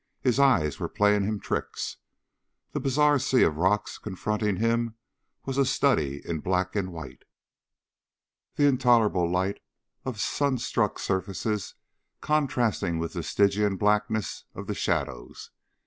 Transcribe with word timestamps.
His 0.19 0.39
eyes 0.39 0.79
were 0.79 0.89
playing 0.89 1.25
him 1.25 1.39
tricks. 1.39 1.97
The 2.71 2.79
bizarre 2.79 3.19
sea 3.19 3.43
of 3.43 3.57
rocks 3.57 3.99
confronting 3.99 4.55
him 4.55 4.95
was 5.45 5.59
a 5.59 5.63
study 5.63 6.23
in 6.27 6.39
black 6.39 6.75
and 6.75 6.91
white 6.91 7.21
the 8.55 8.65
intolerable 8.65 9.29
light 9.31 9.59
of 10.03 10.19
sun 10.19 10.57
struck 10.57 10.97
surfaces 10.97 11.75
contrasting 12.19 12.97
with 12.97 13.13
the 13.13 13.21
stygian 13.21 13.77
blackness 13.77 14.45
of 14.55 14.65
the 14.65 14.73
shadows. 14.73 15.51